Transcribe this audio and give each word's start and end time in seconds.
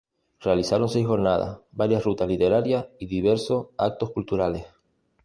Realizaron 0.39 0.89
seis 0.89 1.05
jornadas, 1.05 1.59
varias 1.71 2.03
rutas 2.03 2.27
literarias 2.27 2.87
y 2.97 3.05
diversos 3.05 3.67
actos 3.77 4.09
culturales. 4.09 4.65